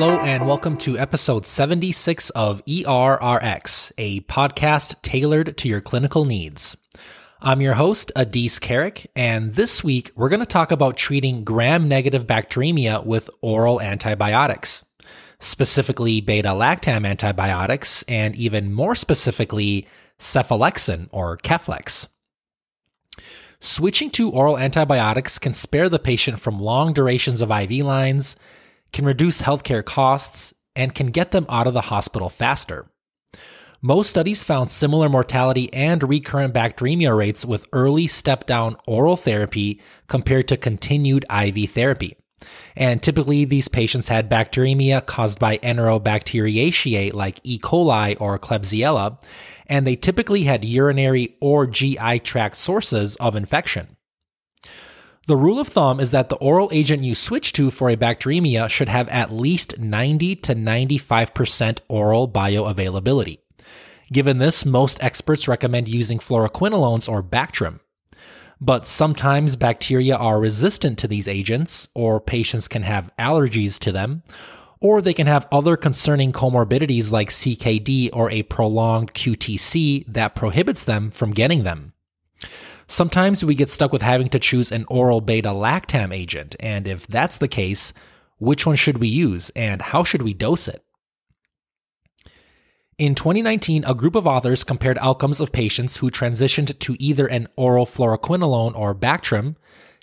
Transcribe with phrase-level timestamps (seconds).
[0.00, 6.76] Hello, and welcome to episode 76 of ERRX, a podcast tailored to your clinical needs.
[7.42, 11.88] I'm your host, Adis Carrick, and this week we're going to talk about treating gram
[11.88, 14.84] negative bacteremia with oral antibiotics,
[15.40, 19.84] specifically beta lactam antibiotics, and even more specifically,
[20.20, 22.06] cephalexin or Keflex.
[23.58, 28.36] Switching to oral antibiotics can spare the patient from long durations of IV lines,
[28.92, 32.86] can reduce healthcare costs, and can get them out of the hospital faster.
[33.82, 39.80] Most studies found similar mortality and recurrent bacteremia rates with early step down oral therapy
[40.08, 42.16] compared to continued IV therapy.
[42.76, 47.58] And typically, these patients had bacteremia caused by Enterobacteriaceae like E.
[47.58, 49.20] coli or Klebsiella,
[49.66, 53.96] and they typically had urinary or GI tract sources of infection.
[55.28, 58.66] The rule of thumb is that the oral agent you switch to for a bacteremia
[58.70, 63.40] should have at least 90 to 95% oral bioavailability.
[64.10, 67.80] Given this, most experts recommend using fluoroquinolones or Bactrim.
[68.58, 74.22] But sometimes bacteria are resistant to these agents, or patients can have allergies to them,
[74.80, 80.86] or they can have other concerning comorbidities like CKD or a prolonged QTC that prohibits
[80.86, 81.92] them from getting them.
[82.90, 87.06] Sometimes we get stuck with having to choose an oral beta lactam agent, and if
[87.06, 87.92] that's the case,
[88.38, 90.82] which one should we use and how should we dose it?
[92.96, 97.46] In 2019, a group of authors compared outcomes of patients who transitioned to either an
[97.56, 99.56] oral fluoroquinolone or Bactrim,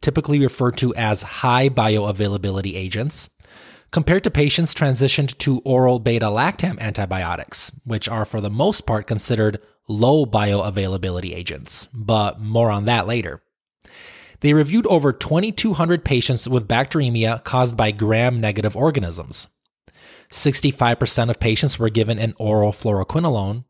[0.00, 3.28] typically referred to as high bioavailability agents,
[3.90, 9.06] compared to patients transitioned to oral beta lactam antibiotics, which are for the most part
[9.06, 13.42] considered low bioavailability agents, but more on that later.
[14.40, 19.48] They reviewed over 2,200 patients with bacteremia caused by gram negative organisms.
[20.30, 23.64] 65% of patients were given an oral fluoroquinolone,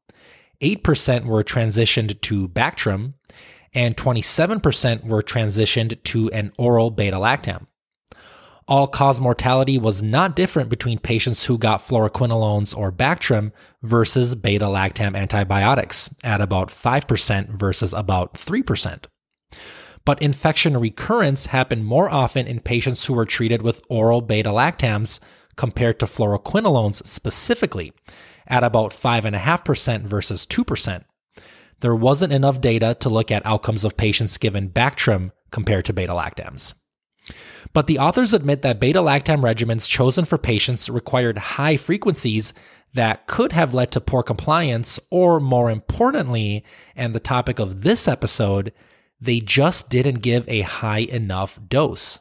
[0.61, 3.15] 8% were transitioned to Bactrim,
[3.72, 7.66] and 27% were transitioned to an oral beta lactam
[8.71, 13.51] all cause mortality was not different between patients who got fluoroquinolones or Bactrim
[13.83, 19.05] versus beta lactam antibiotics at about 5% versus about 3%.
[20.05, 25.19] But infection recurrence happened more often in patients who were treated with oral beta lactams
[25.57, 27.93] compared to fluoroquinolones specifically,
[28.47, 31.05] at about 5.5% versus 2%.
[31.81, 36.13] There wasn't enough data to look at outcomes of patients given Bactrim compared to beta
[36.13, 36.75] lactams.
[37.73, 42.53] But the authors admit that beta lactam regimens chosen for patients required high frequencies
[42.95, 46.65] that could have led to poor compliance, or more importantly,
[46.97, 48.73] and the topic of this episode,
[49.21, 52.19] they just didn't give a high enough dose.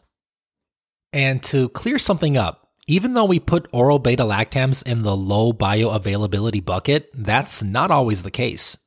[1.11, 5.53] And to clear something up, even though we put oral beta lactams in the low
[5.53, 8.77] bioavailability bucket, that's not always the case.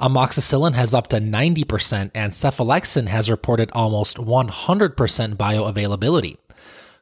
[0.00, 6.36] Amoxicillin has up to 90%, and cephalexin has reported almost 100% bioavailability,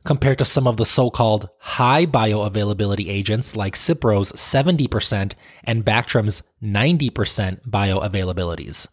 [0.04, 5.34] compared to some of the so called high bioavailability agents like Cipro's 70%
[5.64, 8.88] and Bactrim's 90% bioavailabilities.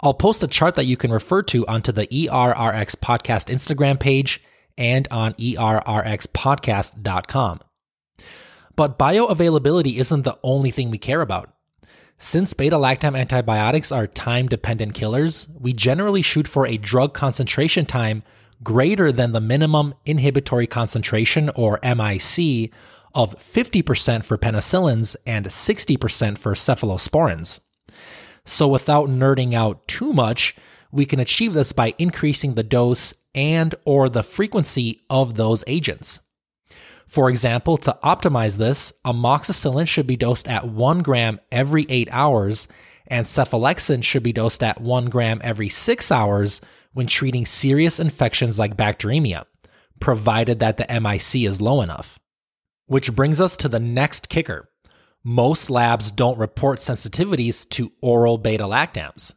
[0.00, 4.42] I'll post a chart that you can refer to onto the ERRX podcast Instagram page
[4.76, 7.60] and on errxpodcast.com.
[8.76, 11.53] But bioavailability isn't the only thing we care about.
[12.18, 17.86] Since beta lactam antibiotics are time dependent killers, we generally shoot for a drug concentration
[17.86, 18.22] time
[18.62, 22.72] greater than the minimum inhibitory concentration, or MIC,
[23.14, 27.60] of 50% for penicillins and 60% for cephalosporins.
[28.44, 30.56] So, without nerding out too much,
[30.90, 36.20] we can achieve this by increasing the dose and or the frequency of those agents.
[37.14, 42.66] For example, to optimize this, amoxicillin should be dosed at 1 gram every 8 hours,
[43.06, 46.60] and cephalexin should be dosed at 1 gram every 6 hours
[46.92, 49.44] when treating serious infections like bacteremia,
[50.00, 52.18] provided that the MIC is low enough.
[52.86, 54.68] Which brings us to the next kicker.
[55.22, 59.34] Most labs don't report sensitivities to oral beta lactams.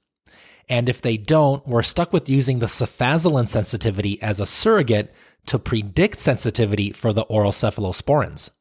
[0.68, 5.14] And if they don't, we're stuck with using the cefazolin sensitivity as a surrogate
[5.48, 8.52] to predict sensitivity for the oral cephalosporins.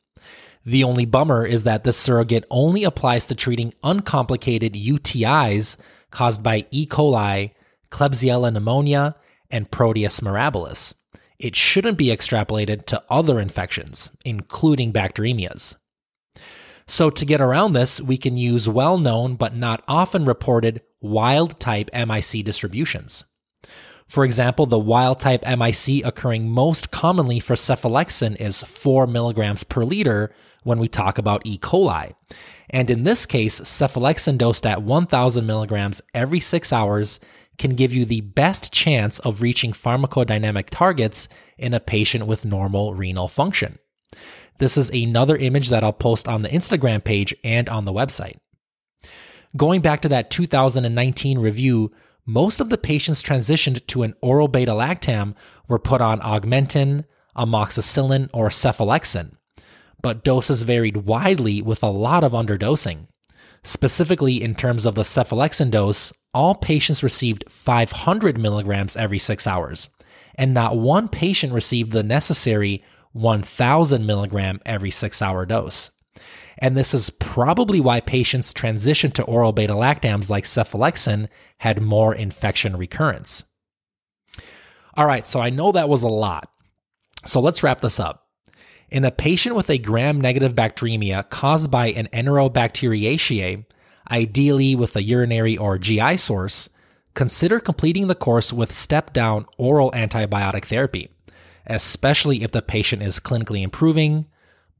[0.64, 5.76] The only bummer is that this surrogate only applies to treating uncomplicated UTIs
[6.10, 6.86] caused by E.
[6.86, 7.52] coli,
[7.90, 9.14] Klebsiella pneumonia,
[9.50, 10.92] and Proteus mirabilis.
[11.38, 15.76] It shouldn't be extrapolated to other infections, including bacteremias.
[16.88, 21.60] So, to get around this, we can use well known but not often reported wild
[21.60, 23.24] type MIC distributions.
[24.06, 29.84] For example, the wild type MIC occurring most commonly for cephalexin is 4 milligrams per
[29.84, 30.32] liter
[30.62, 31.58] when we talk about E.
[31.58, 32.14] coli.
[32.70, 37.20] And in this case, cephalexin dosed at 1000 milligrams every six hours
[37.58, 42.94] can give you the best chance of reaching pharmacodynamic targets in a patient with normal
[42.94, 43.78] renal function.
[44.58, 48.36] This is another image that I'll post on the Instagram page and on the website.
[49.56, 51.92] Going back to that 2019 review,
[52.26, 55.34] most of the patients transitioned to an oral beta lactam
[55.68, 57.04] were put on augmentin,
[57.36, 59.36] amoxicillin, or cephalexin,
[60.02, 63.06] but doses varied widely with a lot of underdosing.
[63.62, 69.88] Specifically, in terms of the cephalexin dose, all patients received 500 milligrams every six hours,
[70.34, 75.90] and not one patient received the necessary 1000 milligram every six hour dose.
[76.58, 82.14] And this is probably why patients transitioned to oral beta lactams like cephalexin had more
[82.14, 83.44] infection recurrence.
[84.94, 86.50] All right, so I know that was a lot.
[87.26, 88.26] So let's wrap this up.
[88.88, 93.64] In a patient with a gram negative bacteremia caused by an Enterobacteriaceae,
[94.10, 96.68] ideally with a urinary or GI source,
[97.14, 101.10] consider completing the course with step down oral antibiotic therapy
[101.66, 104.26] especially if the patient is clinically improving,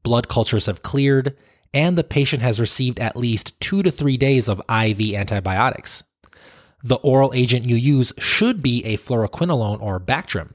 [0.03, 1.35] blood cultures have cleared,
[1.73, 6.03] and the patient has received at least two to three days of IV antibiotics.
[6.83, 10.53] The oral agent you use should be a fluoroquinolone or Bactrim,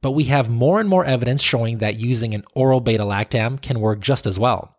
[0.00, 3.80] but we have more and more evidence showing that using an oral beta lactam can
[3.80, 4.76] work just as well.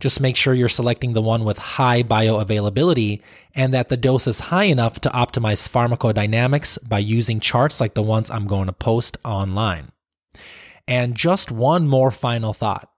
[0.00, 3.22] Just make sure you're selecting the one with high bioavailability
[3.54, 8.02] and that the dose is high enough to optimize pharmacodynamics by using charts like the
[8.02, 9.92] ones I'm going to post online.
[10.88, 12.90] And just one more final thought.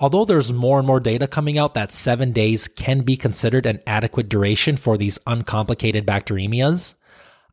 [0.00, 3.80] Although there's more and more data coming out that seven days can be considered an
[3.86, 6.94] adequate duration for these uncomplicated bacteremias,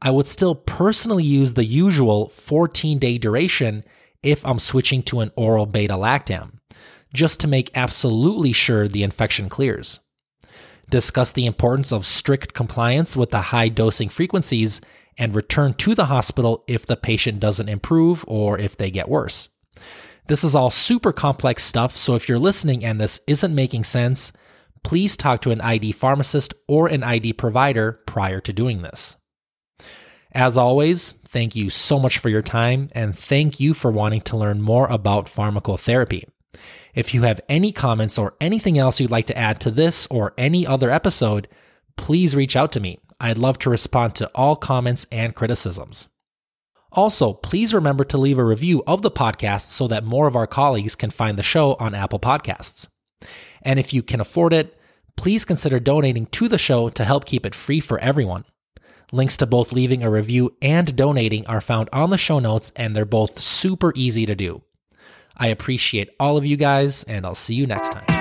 [0.02, 3.84] I would still personally use the usual 14 day duration
[4.22, 6.60] if I'm switching to an oral beta lactam,
[7.14, 10.00] just to make absolutely sure the infection clears.
[10.90, 14.82] Discuss the importance of strict compliance with the high dosing frequencies
[15.18, 19.50] and return to the hospital if the patient doesn't improve or if they get worse.
[20.27, 24.31] This is all super complex stuff, so if you're listening and this isn't making sense,
[24.83, 29.18] please talk to an ID pharmacist or an ID provider prior to doing this.
[30.31, 34.38] As always, thank you so much for your time and thank you for wanting to
[34.38, 36.25] learn more about pharmacotherapy.
[36.95, 40.33] If you have any comments or anything else you'd like to add to this or
[40.39, 41.48] any other episode,
[41.98, 43.00] please reach out to me.
[43.19, 46.10] I'd love to respond to all comments and criticisms.
[46.96, 50.48] Also, please remember to leave a review of the podcast so that more of our
[50.48, 52.88] colleagues can find the show on Apple Podcasts.
[53.62, 54.80] And if you can afford it,
[55.18, 58.46] please consider donating to the show to help keep it free for everyone.
[59.12, 62.96] Links to both leaving a review and donating are found on the show notes, and
[62.96, 64.62] they're both super easy to do.
[65.38, 68.15] I appreciate all of you guys, and I'll see you next time.